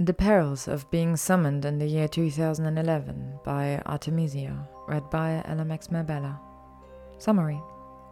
[0.00, 6.40] The Perils of Being Summoned in the Year 2011 by Artemisia, read by LMX Mabella.
[7.18, 7.62] Summary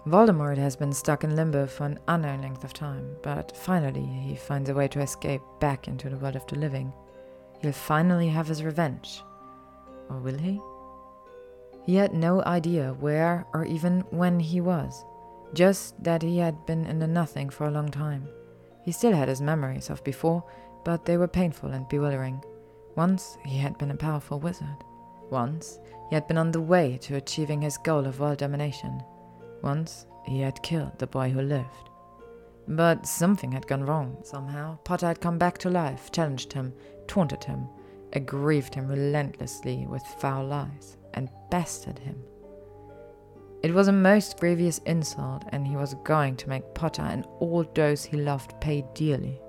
[0.06, 4.36] Voldemort has been stuck in limbo for an unknown length of time, but finally he
[4.36, 6.92] finds a way to escape back into the world of the living.
[7.60, 9.20] He'll finally have his revenge.
[10.08, 10.60] Or will he?
[11.84, 15.04] He had no idea where or even when he was,
[15.52, 18.28] just that he had been in the nothing for a long time.
[18.84, 20.44] He still had his memories of before,
[20.84, 22.42] but they were painful and bewildering.
[22.96, 24.84] Once he had been a powerful wizard.
[25.30, 29.02] Once he had been on the way to achieving his goal of world domination.
[29.62, 31.88] Once he had killed the boy who lived.
[32.68, 34.18] But something had gone wrong.
[34.22, 36.72] Somehow, Potter had come back to life, challenged him,
[37.06, 37.66] taunted him,
[38.12, 42.22] aggrieved him relentlessly with foul lies, and bested him.
[43.62, 47.64] It was a most grievous insult, and he was going to make Potter and all
[47.74, 49.40] those he loved pay dearly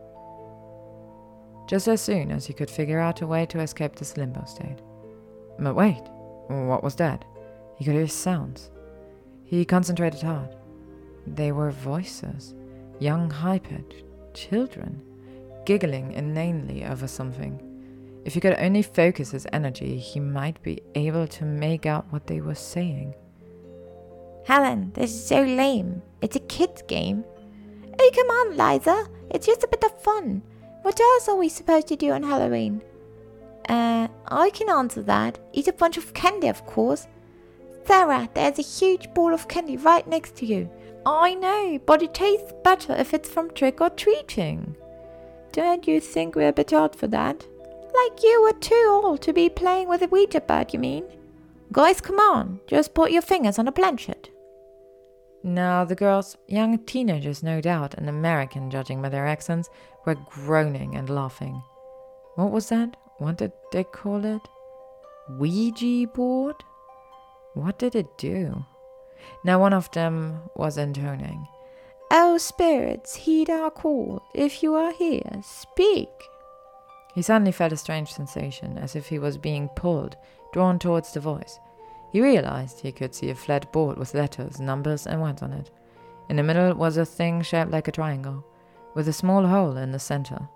[1.68, 4.80] just as soon as he could figure out a way to escape this limbo state.
[5.60, 6.02] But wait,
[6.48, 7.26] what was that?
[7.78, 8.70] He could hear sounds.
[9.44, 10.56] He concentrated hard.
[11.28, 12.54] They were voices,
[13.00, 15.02] young, high pitched children,
[15.66, 17.70] giggling inanely over something.
[18.26, 22.28] If he could only focus his energy, he might be able to make out what
[22.28, 23.16] they were saying.
[24.46, 26.02] Helen, this is so lame.
[26.22, 27.24] It's a kid's game.
[28.00, 29.08] Oh, come on, Liza.
[29.30, 30.42] It's just a bit of fun.
[30.84, 32.82] What else are we supposed to do on Halloween?
[33.70, 35.40] Uh, I can answer that.
[35.54, 37.08] Eat a bunch of candy, of course.
[37.86, 40.70] Sarah, there's a huge ball of candy right next to you.
[41.06, 44.76] I know, but it tastes better if it's from trick or treating.
[45.54, 47.46] Don't you think we're a bit old for that?
[47.96, 51.06] Like you were too old to be playing with a Ouija board, you mean?
[51.72, 54.30] Guys, come on, just put your fingers on the planchette.
[55.44, 59.70] Now, the girls, young teenagers no doubt, and American judging by their accents,
[60.06, 61.62] were groaning and laughing.
[62.36, 62.96] What was that?
[63.18, 64.42] What did they call it?
[65.30, 66.56] Ouija board?
[67.56, 68.66] What did it do?
[69.44, 71.46] Now, one of them was intoning.
[72.10, 74.24] Oh, spirits, heed our call.
[74.34, 76.10] If you are here, speak.
[77.14, 80.16] He suddenly felt a strange sensation, as if he was being pulled,
[80.54, 81.60] drawn towards the voice.
[82.14, 85.72] He realized he could see a flat board with letters, numbers, and words on it.
[86.30, 88.46] In the middle was a thing shaped like a triangle,
[88.94, 90.48] with a small hole in the center.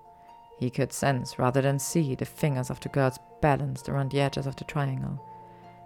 [0.59, 4.45] He could sense rather than see the fingers of the girls balanced around the edges
[4.45, 5.19] of the triangle.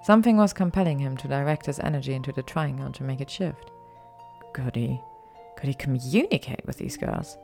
[0.03, 3.71] Something was compelling him to direct his energy into the triangle to make it shift.
[4.51, 4.99] Could he?
[5.55, 7.37] Could he communicate with these girls?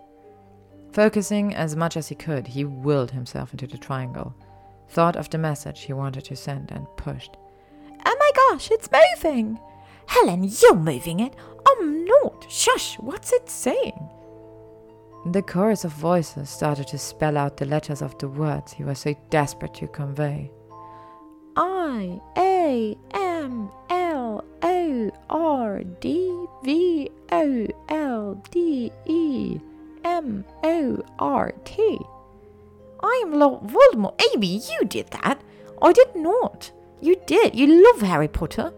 [0.92, 4.36] Focusing as much as he could, he willed himself into the triangle,
[4.90, 7.38] thought of the message he wanted to send, and pushed.
[8.10, 9.60] Oh my gosh, it's moving!
[10.06, 11.36] Helen, you're moving it.
[11.68, 12.46] I'm not.
[12.50, 14.10] Shush, what's it saying?
[15.26, 19.00] The chorus of voices started to spell out the letters of the words he was
[19.00, 20.50] so desperate to convey.
[21.58, 29.60] I A M L O R D V O L D E
[30.06, 32.00] M O R T.
[33.04, 34.22] I am Lord Voldemort.
[34.34, 35.42] Amy, you did that.
[35.82, 36.72] I did not.
[37.02, 37.56] You did.
[37.56, 38.74] You love Harry Potter.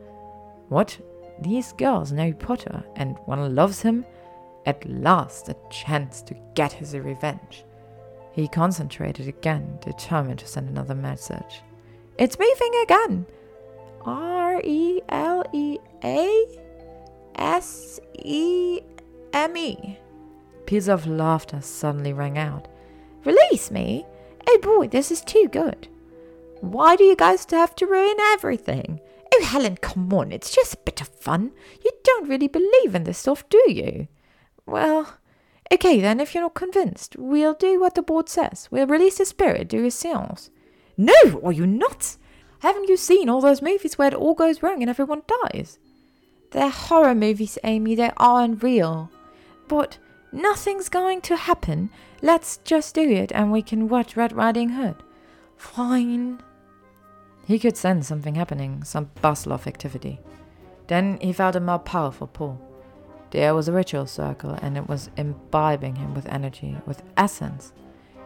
[0.70, 1.00] What?
[1.42, 4.06] These girls know Potter, and one loves him?
[4.66, 7.64] At last, a chance to get his revenge.
[8.34, 11.62] He concentrated again, determined to send another message.
[12.18, 13.26] It's moving again.
[14.02, 16.46] R E L E A
[17.36, 18.82] S E
[19.34, 19.98] M E.
[20.66, 22.68] Peals of laughter suddenly rang out.
[23.26, 24.06] Release me?
[24.48, 25.88] Oh boy, this is too good.
[26.62, 29.00] Why do you guys have to ruin everything?
[29.34, 31.52] Oh, Helen, come on, it's just a bit of fun.
[31.84, 34.08] You don't really believe in this stuff, do you?
[34.66, 35.16] Well,
[35.72, 38.68] okay then, if you're not convinced, we'll do what the board says.
[38.72, 40.50] We'll release the spirit, do a seance.
[40.98, 42.18] No, are you nuts?
[42.60, 45.22] Haven't you seen all those movies where it all goes wrong and everyone
[45.52, 45.80] dies?
[46.52, 49.10] They're horror movies, Amy, they aren't real.
[49.70, 49.98] But
[50.34, 51.90] nothing's going to happen.
[52.22, 55.04] Let's just do it and we can watch Red Riding Hood.
[55.56, 56.42] Fine.
[57.50, 60.20] He could sense something happening, some bustle of activity.
[60.86, 62.62] Then he felt a more powerful pull.
[63.32, 67.74] There was a ritual circle, and it was imbibing him with energy, with essence.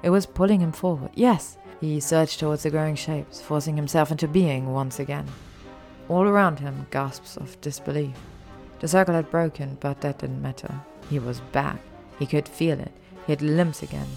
[0.02, 1.12] It was pulling him forward.
[1.14, 5.28] Yes, he surged towards the growing shapes, forcing himself into being once again.
[6.10, 8.18] All around him, gasps of disbelief.
[8.82, 10.82] The circle had broken, but that didn't matter.
[11.10, 11.80] He was back.
[12.20, 12.92] He could feel it.
[13.26, 14.10] He had limbs again,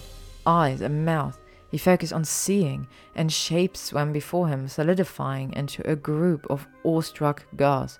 [0.44, 1.38] eyes, a mouth,
[1.76, 7.44] he focused on seeing, and shapes swam before him, solidifying into a group of awestruck
[7.54, 7.98] girls.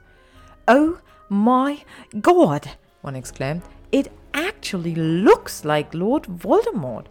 [0.66, 1.84] Oh my
[2.22, 2.70] god!
[3.02, 3.60] one exclaimed.
[3.92, 7.04] It actually looks like Lord Voldemort.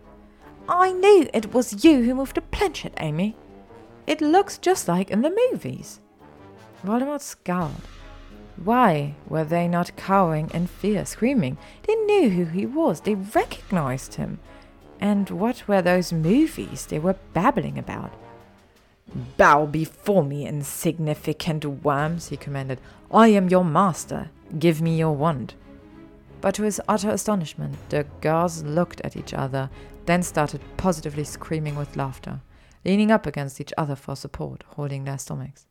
[0.68, 3.38] I knew it was you who moved the planchette, Amy.
[4.08, 6.00] It looks just like in the movies.
[6.84, 7.88] Voldemort scowled.
[8.56, 11.60] Why were they not cowering in fear, screaming?
[11.84, 14.40] They knew who he was, they recognized him.
[15.00, 18.14] And what were those movies they were babbling about?
[19.38, 22.80] Bow before me, insignificant worms, he commanded.
[23.12, 24.30] I am your master.
[24.58, 25.54] Give me your wand.
[26.42, 29.70] But to his utter astonishment, the girls looked at each other,
[30.06, 32.42] then started positively screaming with laughter,
[32.84, 35.66] leaning up against each other for support, holding their stomachs.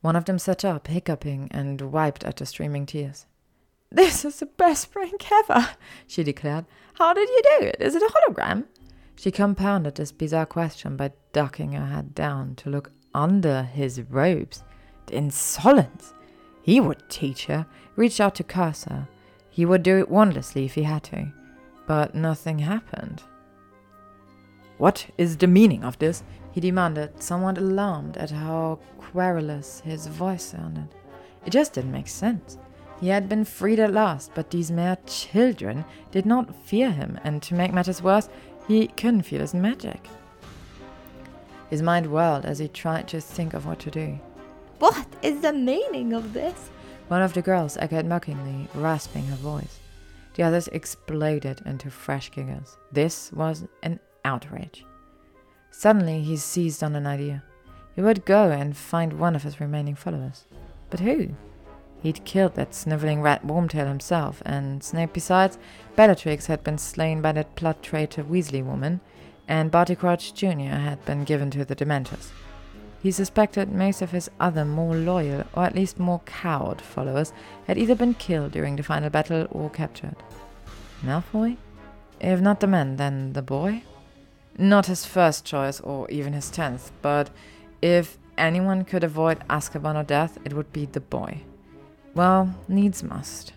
[0.00, 3.26] One of them sat up, hiccuping, and wiped at the streaming tears.
[3.94, 5.68] This is the best prank ever,
[6.06, 6.64] she declared.
[6.94, 7.76] How did you do it?
[7.78, 8.64] Is it a hologram?
[9.16, 14.64] She compounded this bizarre question by ducking her head down to look under his robes.
[15.06, 16.14] The insolence!
[16.62, 19.08] He would teach her, reach out to curse her.
[19.50, 21.30] He would do it wordlessly if he had to.
[21.86, 23.22] But nothing happened.
[24.78, 26.24] What is the meaning of this?
[26.50, 30.88] he demanded, somewhat alarmed at how querulous his voice sounded.
[31.44, 32.56] It just didn't make sense.
[33.02, 37.42] He had been freed at last, but these mere children did not fear him, and
[37.42, 38.28] to make matters worse,
[38.68, 40.06] he couldn't feel his magic.
[41.68, 44.20] His mind whirled as he tried to think of what to do.
[44.78, 46.70] What is the meaning of this?
[47.08, 49.80] One of the girls echoed mockingly, rasping her voice.
[50.34, 52.78] The others exploded into fresh giggles.
[52.92, 54.86] This was an outrage.
[55.72, 57.42] Suddenly, he seized on an idea.
[57.96, 60.44] He would go and find one of his remaining followers.
[60.88, 61.30] But who?
[62.02, 65.56] He'd killed that sniveling rat Wormtail himself, and Snape besides,
[65.94, 69.00] Bellatrix had been slain by that blood traitor Weasley woman,
[69.46, 70.80] and Barty Crouch Jr.
[70.82, 72.30] had been given to the Dementors.
[73.00, 77.32] He suspected most of his other more loyal, or at least more cowed, followers
[77.66, 80.16] had either been killed during the final battle or captured.
[81.04, 81.56] Malfoy?
[82.20, 83.82] If not the man, then the boy?
[84.58, 87.30] Not his first choice or even his tenth, but
[87.80, 91.42] if anyone could avoid Azkaban or death, it would be the boy.
[92.14, 93.54] Well, needs must.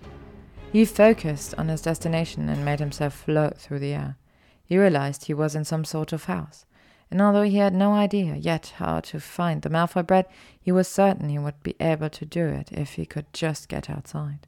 [0.71, 4.17] He focused on his destination and made himself float through the air.
[4.63, 6.65] He realized he was in some sort of house,
[7.11, 10.25] and although he had no idea yet how to find the Malfoy bread,
[10.59, 13.89] he was certain he would be able to do it if he could just get
[13.89, 14.47] outside.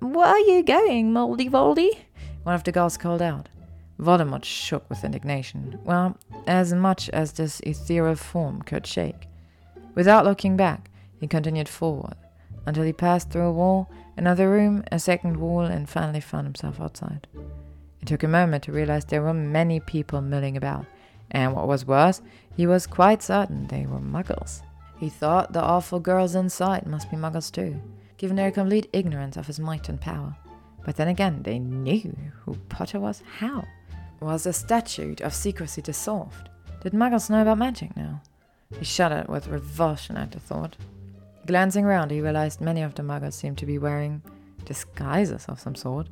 [0.00, 1.90] Where are you going, Moldy Voldy?
[2.42, 3.48] One of the girls called out.
[3.98, 5.78] Voldemort shook with indignation.
[5.84, 6.16] Well,
[6.46, 9.28] as much as this ethereal form could shake.
[9.94, 10.90] Without looking back,
[11.20, 12.16] he continued forward
[12.66, 16.80] until he passed through a wall, another room, a second wall, and finally found himself
[16.80, 17.26] outside.
[18.00, 20.86] It took a moment to realize there were many people milling about,
[21.30, 22.20] and what was worse,
[22.56, 24.62] he was quite certain they were muggles.
[24.98, 27.80] He thought the awful girls inside must be muggles too,
[28.18, 30.36] given their complete ignorance of his might and power.
[30.84, 33.22] But then again, they knew who Potter was.
[33.38, 33.64] How?
[34.20, 36.48] Was the statute of secrecy dissolved?
[36.82, 38.20] Did muggles know about magic now?
[38.78, 40.76] He shuddered with revulsion at the thought.
[41.46, 44.22] Glancing round, he realized many of the muggles seemed to be wearing
[44.64, 46.06] disguises of some sort.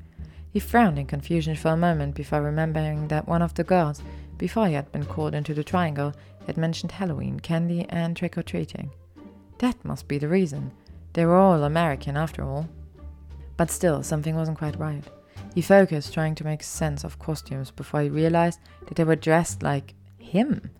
[0.53, 4.03] He frowned in confusion for a moment before remembering that one of the girls,
[4.38, 6.12] before he had been called into the triangle,
[6.47, 8.91] had mentioned Halloween, candy, and trick or treating.
[9.59, 10.73] That must be the reason.
[11.12, 12.69] They were all American after all.
[13.56, 15.05] But still, something wasn't quite right.
[15.55, 19.62] He focused, trying to make sense of costumes, before he realized that they were dressed
[19.62, 20.70] like him.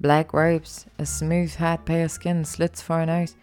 [0.00, 3.34] Black robes, a smooth hat, pale skin, slits for a nose.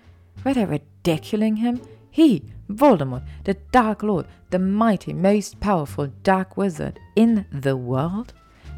[0.45, 1.81] Were they ridiculing him?
[2.11, 8.31] He, Voldemort, the Dark Lord, the mighty, most powerful dark wizard in the world?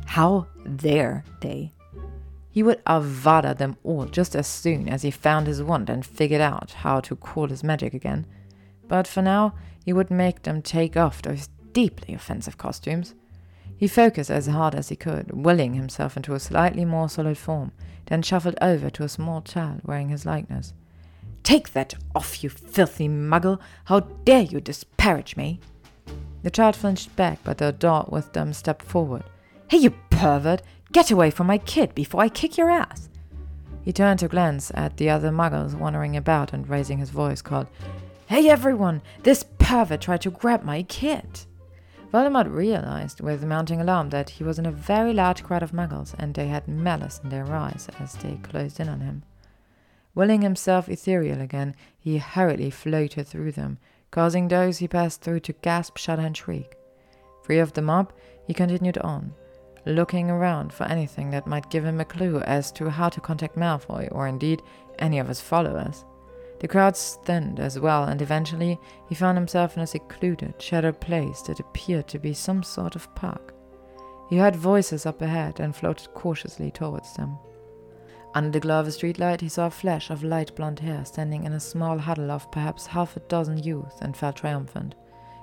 [0.06, 0.48] How
[0.78, 1.74] dare they?
[2.50, 6.42] He would avada them all just as soon as he found his wand and figured
[6.42, 8.26] out how to call his magic again.
[8.88, 9.54] But for now,
[9.86, 13.14] he would make them take off those deeply offensive costumes.
[13.76, 17.74] He focused as hard as he could, willing himself into a slightly more solid form,
[18.06, 20.74] then shuffled over to a small child wearing his likeness.
[21.48, 23.62] Take that off, you filthy muggle!
[23.86, 25.62] How dare you disparage me!
[26.44, 29.24] The child flinched back, but the adult with them stepped forward.
[29.70, 30.62] Hey, you pervert!
[30.92, 33.08] Get away from my kid before I kick your ass!
[33.82, 37.68] He turned to glance at the other muggles wandering about and raising his voice called,
[38.26, 39.02] Hey everyone!
[39.24, 41.46] This pervert tried to grab my kid!
[42.14, 46.14] Voldemort realized with mounting alarm that he was in a very large crowd of muggles,
[46.20, 49.24] and they had malice in their eyes as they closed in on him.
[50.18, 53.78] Willing himself ethereal again, he hurriedly floated through them,
[54.10, 56.76] causing those he passed through to gasp, shudder, and shriek.
[57.44, 58.12] Free of the mob,
[58.48, 59.36] he continued on,
[59.86, 63.56] looking around for anything that might give him a clue as to how to contact
[63.56, 64.64] Malfoy, or indeed
[64.98, 66.04] any of his followers.
[66.62, 71.44] The crowds thinned as well, and eventually he found himself in a secluded, shadowed place
[71.44, 73.54] that appeared to be some sort of park.
[74.32, 77.38] He heard voices up ahead and floated cautiously towards them.
[78.34, 81.46] Under the glow of a streetlight, he saw a flash of light blonde hair standing
[81.46, 84.96] in a small huddle of perhaps half a dozen youths and felt triumphant.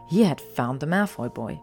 [0.09, 1.61] He had found the Malfoy boy.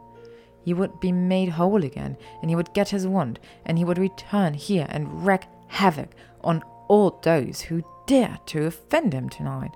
[0.64, 3.98] He would be made whole again, and he would get his wand, and he would
[3.98, 6.12] return here and wreak havoc
[6.42, 9.72] on all those who dared to offend him tonight.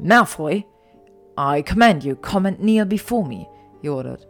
[0.00, 0.64] Malfoy,
[1.36, 3.48] I command you, come and kneel before me,
[3.82, 4.24] he ordered.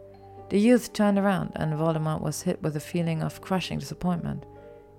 [0.49, 4.45] The youth turned around, and Voldemort was hit with a feeling of crushing disappointment.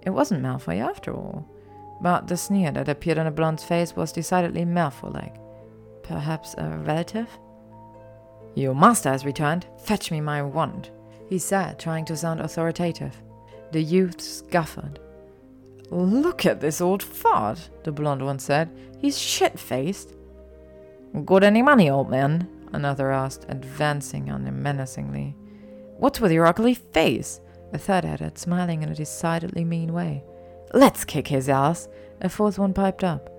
[0.07, 1.45] It wasn't Malfoy after all,
[2.01, 5.35] but the sneer that appeared on the blonde's face was decidedly Malfoy-like.
[6.05, 7.29] Perhaps a relative?
[8.55, 9.67] Your master has returned.
[9.85, 10.91] Fetch me my wand,
[11.29, 13.21] he said, trying to sound authoritative.
[13.73, 15.01] The youth scoffed.
[15.91, 18.71] Look at this old fart, the blonde one said.
[18.99, 20.15] He's shit faced.
[21.25, 22.49] Got any money, old man?
[22.73, 25.35] Another asked, advancing on him menacingly.
[25.99, 27.41] What's with your ugly face?
[27.73, 30.25] A third added, smiling in a decidedly mean way.
[30.73, 31.89] Let's kick his ass,
[32.21, 33.31] a fourth one piped up.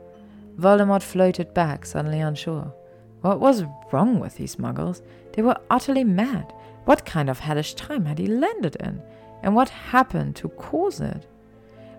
[0.60, 2.74] Voldemort floated back, suddenly unsure.
[3.22, 5.01] What was wrong with these muggles?
[5.34, 6.53] They were utterly mad.
[6.86, 9.01] What kind of hellish time had he landed in?
[9.43, 11.27] And what happened to cause it?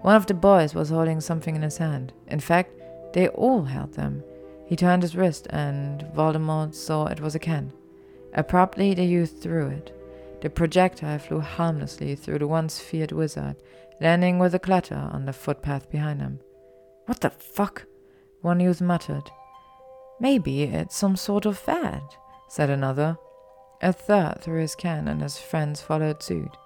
[0.03, 2.13] One of the boys was holding something in his hand.
[2.27, 2.73] In fact,
[3.13, 4.23] they all held them.
[4.67, 7.73] He turned his wrist, and Voldemort saw it was a can.
[8.35, 9.98] Abruptly, the youth threw it.
[10.41, 13.57] The projectile flew harmlessly through the once feared wizard,
[14.01, 16.41] landing with a clatter on the footpath behind him.
[17.07, 17.87] What the fuck?
[18.41, 19.31] One youth muttered.
[20.21, 22.03] Maybe it's some sort of fad,
[22.49, 23.19] said another.
[23.83, 26.57] A third threw his can, and his friends followed suit.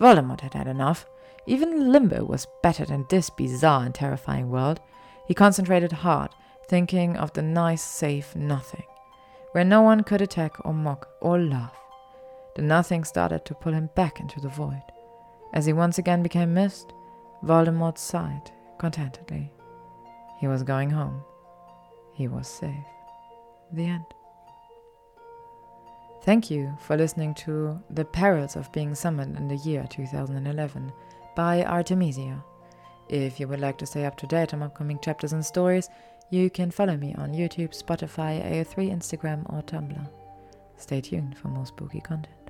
[0.00, 1.06] Voldemort had had enough.
[1.46, 4.80] Even Limbo was better than this bizarre and terrifying world.
[5.26, 6.30] He concentrated hard,
[6.68, 8.84] thinking of the nice, safe nothing,
[9.52, 11.81] where no one could attack or mock or laugh.
[12.54, 14.82] The nothing started to pull him back into the void.
[15.52, 16.92] As he once again became mist,
[17.44, 19.52] Voldemort sighed contentedly.
[20.38, 21.22] He was going home.
[22.12, 22.86] He was safe.
[23.72, 24.04] The end.
[26.24, 30.92] Thank you for listening to The Perils of Being Summoned in the Year 2011
[31.34, 32.44] by Artemisia.
[33.08, 35.88] If you would like to stay up to date on upcoming chapters and stories,
[36.30, 40.08] you can follow me on YouTube, Spotify, AO3, Instagram, or Tumblr.
[40.76, 42.41] Stay tuned for more spooky content.